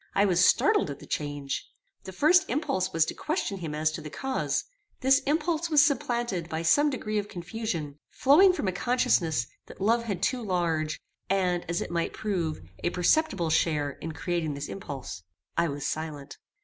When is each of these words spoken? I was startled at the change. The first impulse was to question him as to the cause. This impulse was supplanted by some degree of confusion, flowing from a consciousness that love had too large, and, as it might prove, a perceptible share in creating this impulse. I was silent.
I 0.15 0.25
was 0.25 0.43
startled 0.43 0.89
at 0.89 0.97
the 0.97 1.05
change. 1.05 1.69
The 2.05 2.11
first 2.11 2.49
impulse 2.49 2.91
was 2.91 3.05
to 3.05 3.13
question 3.13 3.59
him 3.59 3.75
as 3.75 3.91
to 3.91 4.01
the 4.01 4.09
cause. 4.09 4.63
This 5.01 5.19
impulse 5.27 5.69
was 5.69 5.85
supplanted 5.85 6.49
by 6.49 6.63
some 6.63 6.89
degree 6.89 7.19
of 7.19 7.27
confusion, 7.27 7.99
flowing 8.09 8.51
from 8.51 8.67
a 8.67 8.71
consciousness 8.71 9.45
that 9.67 9.79
love 9.79 10.05
had 10.05 10.23
too 10.23 10.41
large, 10.43 10.99
and, 11.29 11.63
as 11.69 11.81
it 11.81 11.91
might 11.91 12.13
prove, 12.13 12.61
a 12.83 12.89
perceptible 12.89 13.51
share 13.51 13.91
in 13.91 14.11
creating 14.11 14.55
this 14.55 14.69
impulse. 14.69 15.21
I 15.55 15.67
was 15.67 15.85
silent. 15.85 16.39